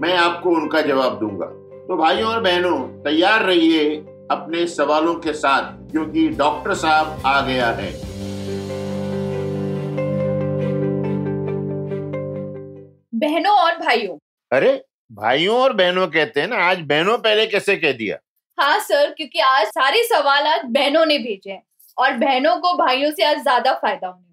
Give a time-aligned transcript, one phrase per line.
[0.00, 1.46] मैं आपको उनका जवाब दूँगा।
[1.86, 3.84] तो भाइयों और बहनों तैयार रहिए
[4.30, 7.90] अपने सवालों के साथ क्योंकि डॉक्टर साहब आ गया है।
[13.14, 14.16] बहनों और भाइयों।
[14.52, 14.72] अरे
[15.12, 18.16] भाइयों और बहनों कहते हैं ना आज बहनों पहले कैसे कह दिया?
[18.58, 21.62] हाँ सर क्योंकि आज सारे सवाल आज बहनों ने भेजे हैं
[21.98, 24.25] और बहनों को भाइयों से आज ज़्यादा फ़ायदा होने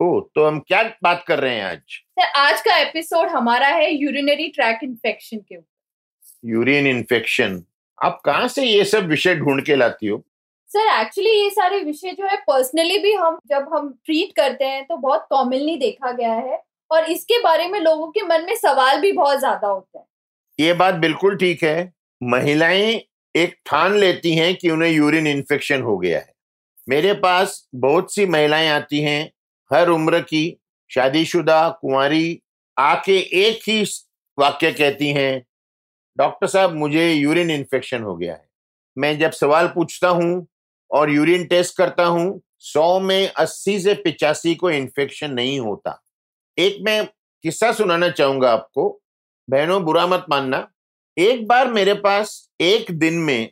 [0.00, 1.78] ओ तो हम क्या बात कर रहे हैं आज?
[2.18, 7.62] सर आज का एपिसोड हमारा है यूरिनरी ट्रैक इन्फेक्शन के ऊपर। Urine infection.
[7.98, 10.22] आप कहाँ से ये सब विषय ढूंढ के लाती हो?
[10.70, 14.84] सर एक्चुअली ये सारे विषय जो है पर्सनली भी हम जब हम ट्रीट करते हैं
[14.84, 19.00] तो बहुत कॉमनली देखा गया है। और इसके बारे में लोगों के मन में सवाल
[19.00, 20.04] भी बहुत ज़्यादा होता है।
[20.58, 23.00] ये बात बिल्कुल ठीक है। महिलाएँ
[23.34, 26.32] एक ठान लेती हैं कि उन्हें यूरिन इन्फेक्शन हो गया है।
[26.88, 29.30] मेरे पास बहुत सी महिलाएँ आती हैं
[29.72, 30.58] हर उम्र की
[30.90, 32.42] शादीशुदा कुंवारी
[32.78, 33.82] आके एक ही
[34.38, 35.44] वाक्य कहती हैं,
[36.18, 38.48] डॉक्टर साहब, मुझे यूरिन इन्फेक्शन हो गया है।
[38.98, 40.46] मैं जब सवाल पूछता हूँ
[40.90, 46.02] और यूरिन टेस्ट करता हूँ, सौ में अस्सी से पिचासी को इन्फेक्शन नहीं होता।
[46.58, 47.06] एक मैं
[47.44, 49.00] किस्सा सुनाना चाहूँगा आपको।
[49.50, 50.68] बहनों, बुरा मत मानना।
[51.18, 53.50] एक बार मेरे पास एक दिन में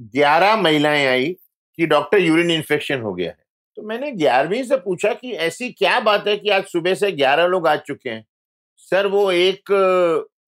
[0.00, 1.32] ग्यारह महिलाएँ आई
[1.76, 3.47] कि डॉक्टर यूरिन इन्फेक्शन हो गया है।
[3.78, 7.46] तो मैंने ग्यारहवीं से पूछा कि ऐसी क्या बात है कि आज सुबह से ग्यारह
[7.46, 8.24] लोग आ चुके हैं?
[8.76, 9.70] सर, वो एक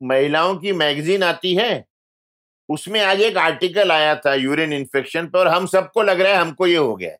[0.03, 1.85] महिलाओं की मैगजीन आती है,
[2.69, 6.39] उसमें आज एक आर्टिकल आया था यूरिन इन्फेक्शन पर और हम सबको लग रहा है
[6.39, 7.19] हमको ये हो गया है।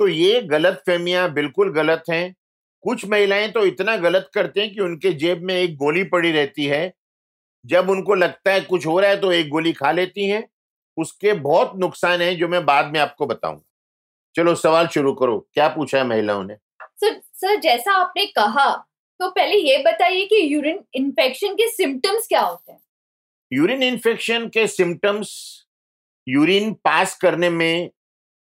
[0.00, 2.34] तो ये गलत फहमियाँ बिल्कुल गलत हैं।
[2.84, 6.66] कुछ महिलाएँ तो इतना गलत करते हैं कि उनके जेब में एक गोली पड़ी रहती
[6.66, 6.92] है।
[7.64, 10.44] जब उनको लगता है कुछ हो रहा है तो एक गोली खा लेती हैं।
[10.96, 13.62] उसके बहुत नुकसान हैं जो मैं बाद में आपको बताऊँगा।
[14.34, 16.54] चलो सवाल शुरू करो। क्या पूछा है महिलाओं ने?
[16.96, 18.70] सर सर जैसा आपने कहा
[19.20, 22.80] तो पहले ये बताइए कि यूरिन इन्फेक्शन के सिम्टम्स क्या होते हैं?
[23.52, 25.32] यूरिन इन्फेक्शन के सिम्टम्स
[26.26, 27.90] यूरिन पास करने में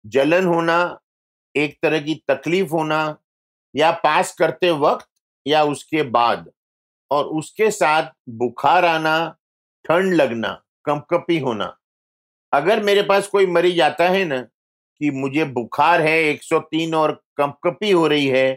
[0.06, 0.78] जलन होना
[1.56, 3.18] एक तरह की तकलीफ़ होना
[3.76, 5.08] या पास करते वक्त
[5.46, 6.50] या उसके बाद
[7.12, 9.18] और उसके साथ बुखार आना
[9.86, 10.54] ठंड लगना
[10.86, 11.76] कंपकपी होना।
[12.54, 14.46] अगर मेरे पास कोई मरीज़ आता है ना
[15.02, 18.54] कि मुझे बुखार है 103 और कंपकपी हो रही है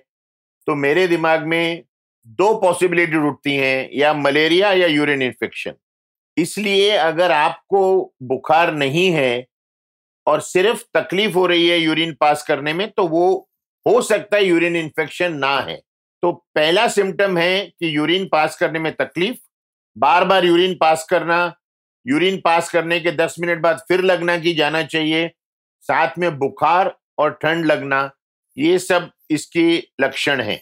[0.66, 1.84] तो मेरे दिमाग में
[2.28, 5.74] दो पॉसिबिलिटी उठती हैं, या मलेरिया या यूरिन इन्फेक्शन
[6.36, 7.80] इसलिए अगर आपको
[8.22, 9.46] बुखार नहीं है
[10.26, 13.26] और सिर्फ़ तकलीफ़ हो रही है यूरिन पास करने में तो वो
[13.86, 15.76] हो सकता है यूरिन इन्फेक्शन ना है।
[16.22, 19.36] तो पहला सिम्टम है कि यूरिन पास करने में तकलीफ़
[19.96, 21.40] बार बार यूरिन पास करना
[22.06, 25.30] यूरिन पास करने के 10 मिनट बाद फिर लगना कि जाना चाहिए
[25.88, 28.10] साथ में बुखार और ठंड लगना
[28.56, 29.66] ये सब इसके
[30.00, 30.60] लक्षण हैं।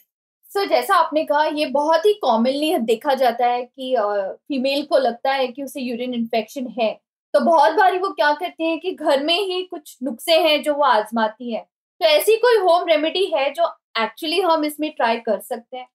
[0.51, 5.33] सर जैसा आपने कहा ये बहुत ही कॉमनली देखा जाता है कि फीमेल को लगता
[5.33, 6.93] है कि उसे यूरिन इन्फेक्शन है।
[7.35, 10.75] तो बहुत बारी वो क्या करती हैं कि घर में ही कुछ नुस्खे हैं जो
[10.75, 11.61] वो आजमाती है।
[12.01, 13.67] तो ऐसी कोई होम रेमेडी है जो
[13.99, 15.87] एक्चुअली हम इसमें ट्राई कर सकते हैं?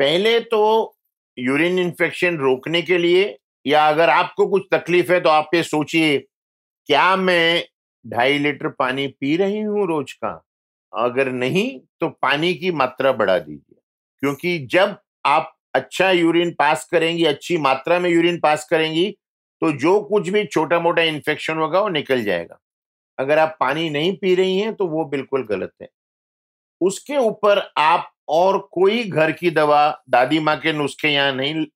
[0.00, 0.96] पहले तो
[1.38, 3.36] यूरिन इन्फेक्शन रोकने के लिए
[3.66, 7.64] या अगर आपको कुछ तकलीफ़ है तो आप ये सोचिए क्या मैं
[8.06, 10.42] ढाई लीटर पानी पी रही हूँ रोज का,
[10.92, 11.68] अगर नहीं
[12.00, 13.78] तो पानी की मात्रा बढ़ा दीजिए।
[14.22, 19.10] क्योंकि जब आप अच्छा यूरिन पास करेंगी, अच्छी मात्रा में यूरिन पास करेंगी
[19.62, 22.58] तो जो कुछ भी छोटा मोटा इन्फेक्शन होगा वो निकल जाएगा।
[23.18, 25.88] अगर आप पानी नहीं पी रही हैं तो वो बिल्कुल गलत है।
[26.80, 31.66] उसके ऊपर आप और कोई घर की दवा, दादी माँ के नुस्खे यहाँ नहीं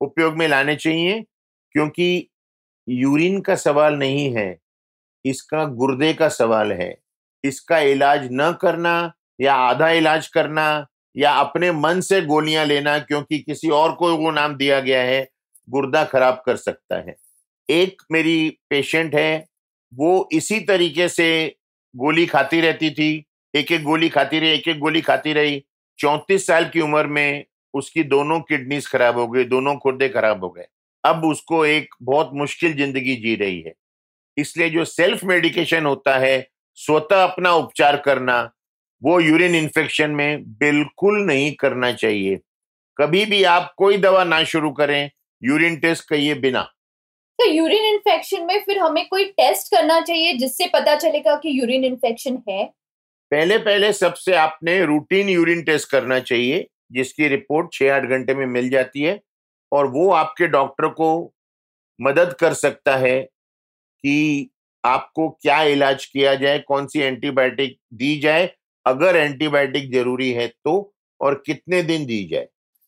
[0.00, 1.20] उपयोग में लाने चाहिए,
[1.74, 2.28] क्योंकि
[2.88, 4.61] यूरिन का सवाल नहीं है।
[5.24, 6.94] इसका गुर्दे का सवाल है।
[7.44, 10.86] इसका इलाज न करना या आधा इलाज करना
[11.16, 15.26] या अपने मन से गोलियाँ लेना क्योंकि किसी और को वो नाम दिया गया है,
[15.68, 17.14] गुर्दा खराब कर सकता है।
[17.68, 19.46] एक मेरी पेशेंट है,
[19.92, 21.56] वो इसी तरीके से
[21.94, 23.24] गोली खाती रहती थी
[23.54, 25.62] एक एक गोली खाती रही एक एक गोली खाती रही।
[25.98, 30.50] चौंतीस साल की उम्र में उसकी दोनों किडनीज खराब हो गई, दोनों खुर्दे खराब हो
[30.50, 30.66] गए।
[31.04, 33.72] अब उसको एक बहुत मुश्किल ज़िंदगी जी रही है।
[34.36, 36.48] इसलिए जो सेल्फ मेडिकेशन होता है
[36.78, 38.50] स्वतः अपना उपचार करना
[39.02, 42.40] वो यूरिन इन्फेक्शन में बिल्कुल नहीं करना चाहिए।
[42.98, 45.10] कभी भी आप कोई दवा ना शुरू करें
[45.42, 46.62] यूरिन टेस्ट कहिए बिना।
[47.38, 51.84] तो यूरिन इन्फेक्शन में फिर हमें कोई टेस्ट करना चाहिए जिससे पता चलेगा कि यूरिन
[51.84, 52.64] इन्फेक्शन है?
[53.30, 58.46] पहले पहले सबसे आपने रूटीन यूरिन टेस्ट करना चाहिए जिसकी रिपोर्ट छह आठ घंटे में
[58.46, 59.20] मिल जाती है
[59.72, 61.32] और वो आपके डॉक्टर को
[62.00, 63.28] मदद कर सकता है।
[64.04, 64.48] कि
[64.84, 68.50] आपको क्या इलाज किया जाए कौन सी एंटीबायोटिक दी जाए
[68.86, 72.44] अगर एंटीबायोटिक ज़रूरी है तो और कितने दिन दी जाए।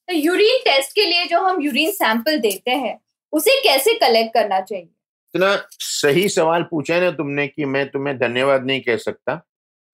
[0.09, 2.99] तो यूरिन टेस्ट के लिए जो हम यूरिन सैंपल देते हैं
[3.33, 4.89] उसे कैसे कलेक्ट करना चाहिए?
[5.35, 9.35] इतना सही सवाल पूछा है ना तुमने कि मैं तुम्हें धन्यवाद नहीं कह सकता।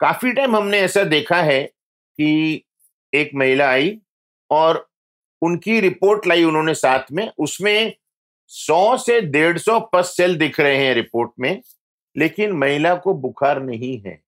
[0.01, 2.65] काफ़ी टाइम हमने ऐसा देखा है कि
[3.13, 3.99] एक महिला आई
[4.51, 4.87] और
[5.43, 7.93] उनकी रिपोर्ट लाई उन्होंने साथ में उसमें
[8.51, 11.61] सौ से डेढ़ सौ पस सेल दिख रहे हैं रिपोर्ट में,
[12.17, 14.19] लेकिन महिला को बुखार नहीं है।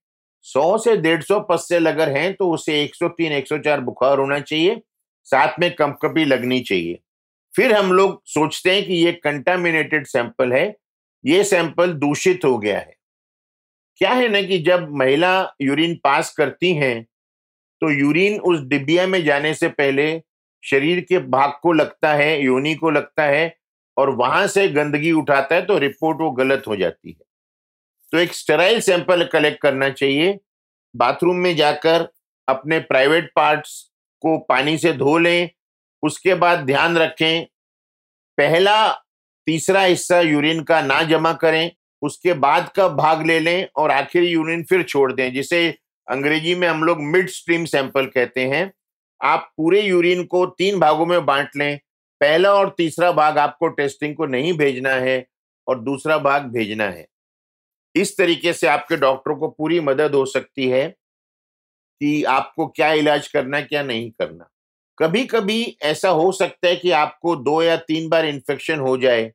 [0.46, 4.80] सौ से डेढ़ सौ पस सेल अगर हैं तो उसे 103 104 बुखार होना चाहिए,
[5.26, 6.98] साथ में कंपकपी लगनी चाहिए।
[7.54, 10.74] फिर हम लोग सोचते हैं कि ये कंटामिनेटेड सैंपल है,
[11.24, 12.94] ये सैंपल दूषित हो गया है।
[14.00, 15.32] क्या है ना कि जब महिला
[15.62, 17.02] यूरिन पास करती हैं
[17.82, 20.06] तो यूरिन उस डिबिया में जाने से पहले
[20.64, 23.61] शरीर के भाग को लगता है, योनि को लगता है
[23.96, 27.24] और वहाँ से गंदगी उठाता है तो रिपोर्ट वो गलत हो जाती है।
[28.12, 30.38] तो एक स्टेराइल सैंपल कलेक्ट करना चाहिए।
[30.94, 32.08] बाथरूम में जाकर
[32.48, 33.80] अपने प्राइवेट पार्ट्स
[34.22, 35.50] को पानी से धो लें,
[36.02, 37.44] उसके बाद ध्यान रखें,
[38.38, 38.92] पहला,
[39.46, 41.70] तीसरा हिस्सा यूरिन का ना जमा करें,
[42.02, 45.68] उसके बाद का भाग ले लें और आखिरी यूरिन फिर छोड़ दें, जिसे
[46.08, 48.72] अंग्रेज़ी में हम लोग मिड स्ट्रीम सैंपल कहते हैं।
[49.20, 51.78] आप पूरे यूरिन को तीन भागों में बांट लें
[52.22, 55.24] पहला और तीसरा भाग आपको टेस्टिंग को नहीं भेजना है
[55.66, 57.06] और दूसरा भाग भेजना है।
[57.94, 60.88] इस तरीके से आपके डॉक्टर को पूरी मदद हो सकती है
[62.00, 64.48] कि आपको क्या इलाज करना क्या नहीं करना।
[64.98, 69.30] कभी कभी ऐसा हो सकता है कि आपको दो या तीन बार इन्फेक्शन हो जाए,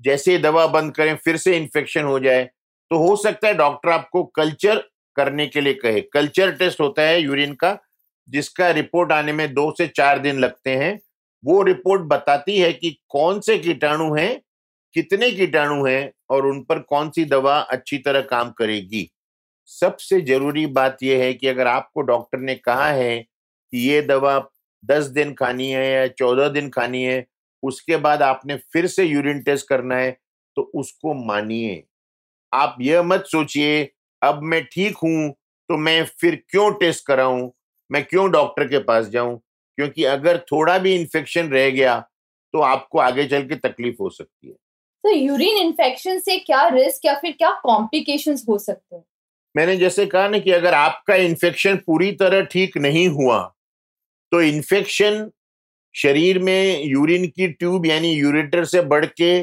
[0.00, 2.44] जैसे दवा बंद करें, फिर से इन्फेक्शन हो जाए
[2.90, 4.78] तो हो सकता है डॉक्टर आपको कल्चर
[5.16, 7.76] करने के लिए कहे। कल्चर टेस्ट होता है यूरिन का,
[8.28, 10.98] जिसका रिपोर्ट आने में दो से चार दिन लगते हैं।
[11.44, 14.40] वो रिपोर्ट बताती है कि कौन से कीटाणु हैं,
[14.94, 19.08] कितने कीटाणु हैं और उन पर कौन सी दवा अच्छी तरह काम करेगी।
[19.68, 24.38] सबसे ज़रूरी बात यह है कि अगर आपको डॉक्टर ने कहा है कि ये दवा
[24.84, 27.24] दस दिन खानी है या चौदह दिन खानी है,
[27.62, 30.10] उसके बाद आपने फिर से यूरिन टेस्ट करना है
[30.56, 31.82] तो उसको मानिए।
[32.52, 33.84] आप यह मत सोचिए,
[34.22, 35.30] अब मैं ठीक हूँ
[35.68, 37.50] तो मैं फिर क्यों टेस्ट कराऊं?
[37.90, 39.40] मैं क्यों डॉक्टर के पास जाऊँ?
[39.78, 41.98] क्योंकि अगर थोड़ा भी इन्फेक्शन रह गया
[42.54, 44.54] तो आपको आगे चल के तकलीफ़ हो सकती है।
[45.04, 49.04] तो यूरिन इन्फेक्शन से क्या रिस्क या फिर क्या कॉम्प्लिकेशंस हो सकते हैं?
[49.54, 53.40] मैंने जैसे कहा ना कि अगर आपका इन्फेक्शन पूरी तरह ठीक नहीं हुआ
[54.32, 55.30] तो इन्फेक्शन
[55.94, 59.42] शरीर में यूरिन की ट्यूब यानी यूरेटर से बढ़ के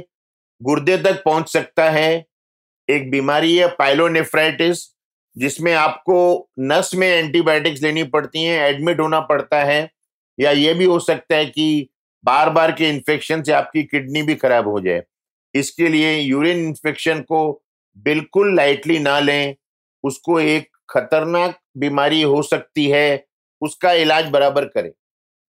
[0.62, 2.26] गुर्दे तक पहुँच सकता है।
[2.88, 4.80] एक बीमारी है पाइलोनेफ्राइटिस
[5.36, 6.18] जिसमें आपको
[6.60, 9.90] नस में एंटीबायोटिक्स लेनी पड़ती हैं एडमिट होना पड़ता है।
[10.40, 11.90] या ये भी हो सकता है कि
[12.24, 15.04] बार बार के इन्फेक्शन से आपकी किडनी भी खराब हो जाए।
[15.56, 17.42] इसके लिए यूरिन इन्फेक्शन को
[17.98, 19.56] बिल्कुल लाइटली ना लें।
[20.04, 23.26] उसको एक खतरनाक बीमारी हो सकती है
[23.62, 24.90] उसका इलाज बराबर करें।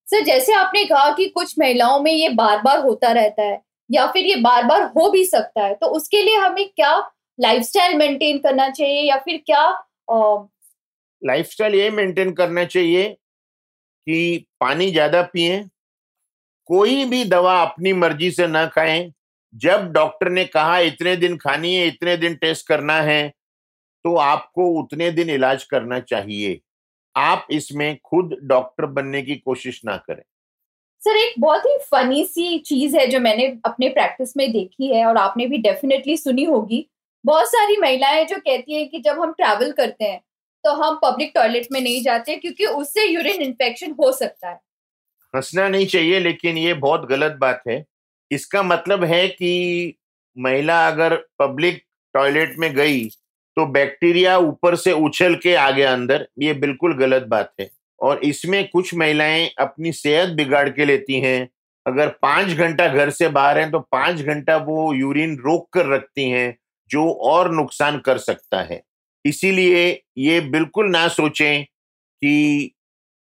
[0.07, 4.07] सर जैसे आपने कहा कि कुछ महिलाओं में ये बार बार होता रहता है या
[4.07, 6.97] फिर ये बार बार हो भी सकता है तो उसके लिए हमें क्या
[7.39, 9.67] लाइफस्टाइल मेंटेन करना चाहिए या फिर क्या
[11.23, 13.17] लाइफस्टाइल ये मेंटेन करना चाहिए
[14.11, 15.63] कि पानी ज़्यादा पिए,
[16.69, 19.13] कोई भी दवा अपनी मर्ज़ी से ना खाएँ।
[19.55, 23.29] जब डॉक्टर ने कहा, इतने दिन खानी है, इतने दिन टेस्ट करना है
[24.05, 26.61] तो आपको उतने दिन इलाज करना चाहिए।
[27.17, 30.23] आप इसमें खुद डॉक्टर बनने की कोशिश ना करें।
[31.03, 35.05] सर, एक बहुत ही फनी सी चीज़ है जो मैंने अपने प्रैक्टिस में देखी है
[35.07, 36.87] और आपने भी डेफिनेटली सुनी होगी।
[37.25, 40.21] बहुत सारी महिलाएँ जो कहती हैं कि जब हम ट्रैवल करते हैं
[40.65, 44.59] तो हम पब्लिक टॉयलेट में नहीं जाते क्योंकि उससे यूरिन इन्फेक्शन हो सकता है।
[45.35, 47.85] हंसना नहीं चाहिए, लेकिन ये बहुत गलत बात है।
[48.31, 49.97] इसका मतलब है कि
[50.37, 51.83] महिला अगर पब्लिक
[52.15, 53.05] टॉयलेट में गई
[53.57, 57.69] तो बैक्टीरिया ऊपर से उछल के आ गया अंदर, ये बिल्कुल गलत बात है।
[58.01, 61.49] और इसमें कुछ महिलाएँ अपनी सेहत बिगाड़ के लेती हैं।
[61.87, 66.29] अगर पाँच घंटा घर से बाहर हैं तो पाँच घंटा वो यूरिन रोक कर रखती
[66.31, 66.57] हैं,
[66.91, 68.83] जो और नुकसान कर सकता है।
[69.25, 72.75] इसीलिए ये बिल्कुल ना सोचें कि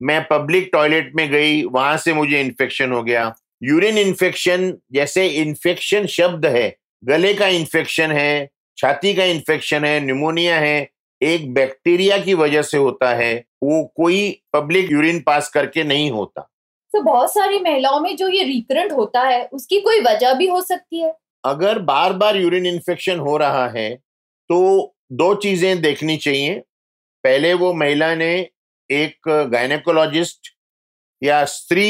[0.02, 6.06] मैं पब्लिक टॉयलेट में गई वहाँ से मुझे इन्फेक्शन हो गया। यूरिन इन्फेक्शन जैसे इन्फेक्शन
[6.08, 10.90] शब्द है गले का इन्फेक्शन है छाती का इन्फेक्शन है न्यूमोनिया है
[11.22, 14.20] एक बैक्टीरिया की वजह से होता है वो कोई
[14.54, 16.42] पब्लिक यूरिन पास करके नहीं होता।
[16.94, 20.62] तो बहुत सारी महिलाओं में जो ये रिकरेंट होता है उसकी कोई वजह भी हो
[20.62, 21.14] सकती है।
[21.44, 23.90] अगर बार बार यूरिन इन्फेक्शन हो रहा है
[24.50, 24.60] तो
[25.12, 26.60] दो चीज़ें देखनी चाहिए।
[27.24, 28.34] पहले वो महिला ने
[28.90, 30.50] एक गायनेकोलॉजिस्ट
[31.22, 31.90] या स्त्री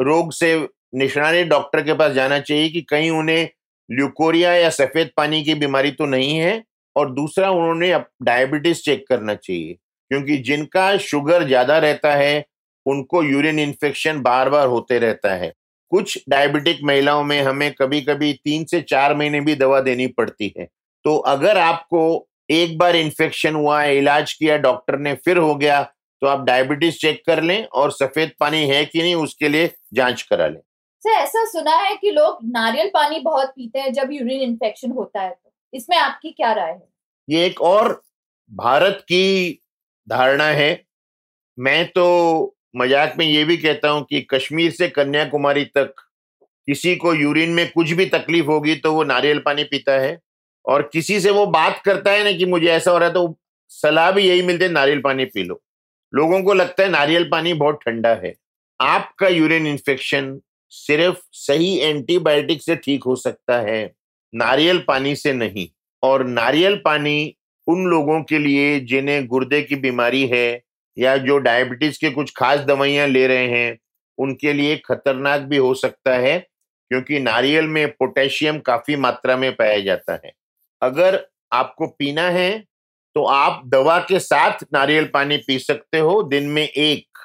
[0.00, 0.54] रोग से
[0.96, 3.48] निष्णाने डॉक्टर के पास जाना चाहिए कि कहीं उन्हें
[3.90, 6.62] ल्यूकोरिया या सफ़ेद पानी की बीमारी तो नहीं है
[6.96, 7.92] और दूसरा उन्होंने
[8.24, 9.74] डायबिटीज़ चेक करना चाहिए।
[10.10, 12.44] क्योंकि जिनका शुगर ज़्यादा रहता है,
[12.86, 15.52] उनको यूरिन इन्फेक्शन बार बार होते रहता है।
[15.92, 20.52] कुछ डायबिटिक महिलाओं में हमें कभी कभी तीन से चार महीने भी दवा देनी पड़ती
[20.58, 20.68] है।
[21.04, 25.82] तो अगर आपको एक बार इन्फेक्शन हुआ है इलाज किया डॉक्टर ने फिर हो गया
[26.22, 30.22] तो आप डायबिटीज़ चेक कर लें और सफ़ेद पानी है कि नहीं उसके लिए जाँच
[30.22, 30.60] करा लें।
[31.02, 35.20] सर ऐसा सुना है कि लोग नारियल पानी बहुत पीते हैं जब यूरिन इन्फेक्शन होता
[35.20, 36.82] है तो। इसमें आपकी क्या राय है?
[37.28, 38.00] ये एक और
[38.50, 39.60] भारत की
[40.08, 40.84] धारणा है।
[41.58, 45.94] मैं तो मज़ाक में ये भी कहता हूँ कि कश्मीर से कन्याकुमारी तक
[46.68, 50.18] किसी को यूरिन में कुछ भी तकलीफ़ होगी तो वो नारियल पानी पीता है।
[50.68, 53.38] और किसी से वो बात करता है ना कि मुझे ऐसा हो रहा है तो
[53.70, 55.60] सलाह भी यही मिलती है, नारियल पानी पी लो।
[56.12, 58.34] लोगों को लगता है नारियल पानी बहुत ठंडा है।
[58.80, 60.38] आपका यूरिन इन्फेक्शन
[60.72, 63.92] सिर्फ़ सही एंटीबायोटिक से ठीक हो सकता है,
[64.34, 65.68] नारियल पानी से नहीं।
[66.02, 67.34] और नारियल पानी
[67.66, 70.62] उन लोगों के लिए जिन्हें गुर्दे की बीमारी है
[70.96, 73.78] या जो डायबिटीज़ के कुछ खास दवाइयाँ ले रहे हैं,
[74.18, 76.38] उनके लिए खतरनाक भी हो सकता है,
[76.90, 80.32] क्योंकि नारियल में पोटेशियम काफ़ी मात्रा में पाया जाता है।
[80.82, 82.64] अगर आपको पीना है
[83.14, 87.18] तो आप दवा के साथ नारियल पानी पी सकते हो, दिन में एक।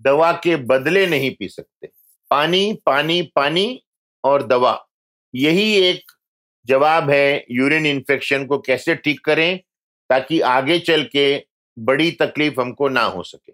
[0.00, 1.90] दवा के बदले नहीं पी सकते।
[2.30, 3.84] पानी पानी पानी
[4.24, 4.86] और दवा।
[5.34, 6.12] यही एक
[6.66, 9.58] जवाब है यूरिन इन्फेक्शन को कैसे ठीक करें,
[10.10, 11.46] ताकि आगे चल के
[11.78, 13.52] बड़ी तकलीफ़ हमको ना हो सके।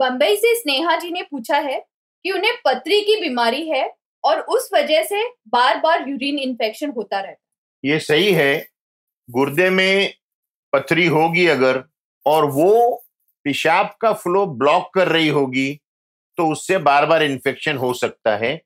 [0.00, 1.80] बंबई से स्नेहा जी ने पूछा है
[2.24, 7.20] कि उन्हें पथरी की बीमारी है और उस वजह से बार बार यूरिन इन्फेक्शन होता
[7.20, 7.41] रहता
[7.84, 8.66] ये सही है,
[9.28, 10.12] गुर्दे में
[10.72, 11.82] पथरी होगी अगर,
[12.26, 13.04] और वो
[13.46, 15.72] पेशाब का फ्लो ब्लॉक कर रही होगी
[16.38, 18.60] तो उससे बार बार इन्फेक्शन हो सकता है।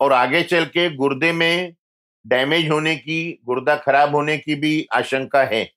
[0.00, 1.74] और आगे चल के गुर्दे में
[2.24, 5.68] डैमेज होने की, गुर्दा खराब होने की भी आशंका है।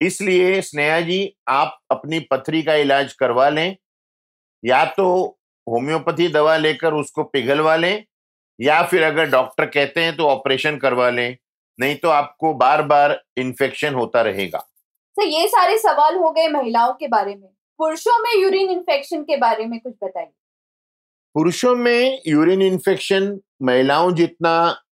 [0.00, 3.76] इसलिए स्नेहा जी, आप अपनी पथरी का इलाज करवा लें,
[4.62, 8.04] या तो होम्योपैथी दवा लेकर उसको पिघलवा लें,
[8.58, 11.36] या फिर अगर डॉक्टर कहते हैं तो ऑपरेशन करवा लें।
[11.80, 14.58] नहीं तो आपको बार बार इन्फेक्शन होता रहेगा।
[15.16, 17.48] तो ये सारे सवाल हो गए महिलाओं के बारे में।
[17.80, 20.32] पुरुषों में यूरिन इन्फेक्शन के बारे में कुछ बताइए।
[21.34, 24.82] पुरुषों में यूरिन इन्फेक्शन महिलाओं जितना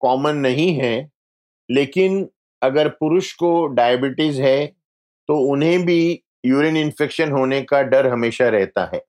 [0.00, 1.10] कॉमन नहीं है
[1.68, 2.28] लेकिन
[2.62, 8.90] अगर पुरुष को डायबिटीज़ है तो उन्हें भी यूरिन इन्फेक्शन होने का डर हमेशा रहता
[8.94, 9.04] है।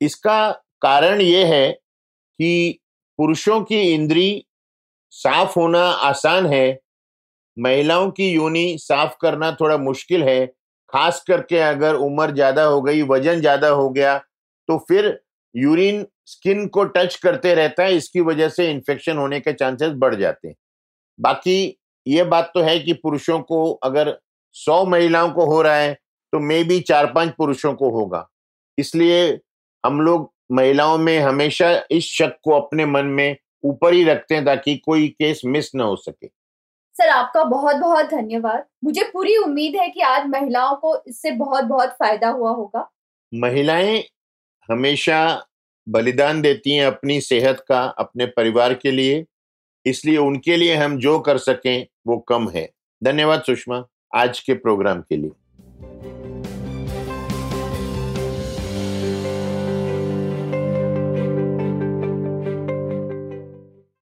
[0.00, 0.50] इसका
[0.82, 2.78] कारण ये है कि
[3.18, 4.44] पुरुषों की इंद्री
[5.12, 6.78] साफ़ होना आसान है।
[7.56, 10.46] महिलाओं की योनि साफ़ करना थोड़ा मुश्किल है।
[10.92, 14.16] खास करके अगर उम्र ज़्यादा हो गई, वज़न ज़्यादा हो गया
[14.68, 15.18] तो फिर
[15.54, 20.14] यूरिन स्किन को टच करते रहता है, इसकी वजह से इन्फेक्शन होने के चांसेस बढ़
[20.14, 20.54] जाते हैं।
[21.18, 24.16] बाकी ये बात तो है कि पुरुषों को अगर
[24.56, 25.92] सौ महिलाओं को हो रहा है
[26.32, 28.26] तो मे भी चार पाँच पुरुषों को होगा।
[28.78, 29.28] इसलिए
[29.84, 34.44] हम लोग महिलाओं में हमेशा इस शक को अपने मन में ऊपर ही रखते हैं
[34.44, 36.26] ताकि कोई केस मिस ना हो सके।
[36.94, 41.64] सर आपका बहुत बहुत धन्यवाद। मुझे पूरी उम्मीद है कि आज महिलाओं को इससे बहुत
[41.64, 42.90] बहुत फ़ायदा हुआ होगा।
[43.34, 44.04] महिलाएँ
[44.70, 45.46] हमेशा
[45.88, 49.24] बलिदान देती हैं अपनी सेहत का अपने परिवार के लिए।
[49.86, 52.70] इसलिए उनके लिए हम जो कर सकें वो कम है।
[53.04, 53.84] धन्यवाद सुषमा
[54.14, 55.30] आज के प्रोग्राम के लिए।